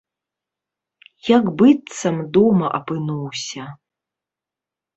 [1.37, 3.71] Як быццам дома апынуўся.